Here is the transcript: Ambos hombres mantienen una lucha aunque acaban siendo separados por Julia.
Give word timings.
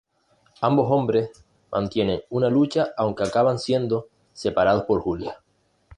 Ambos 0.61 0.89
hombres 0.89 1.29
mantienen 1.71 2.23
una 2.31 2.49
lucha 2.49 2.87
aunque 2.97 3.21
acaban 3.23 3.59
siendo 3.59 4.09
separados 4.33 4.85
por 4.85 4.99
Julia. 4.99 5.39